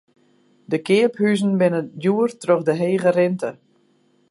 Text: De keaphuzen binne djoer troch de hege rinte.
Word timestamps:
De 0.71 0.77
keaphuzen 0.87 1.53
binne 1.59 1.81
djoer 1.99 2.29
troch 2.41 2.63
de 2.67 2.73
hege 2.81 3.11
rinte. 3.17 3.49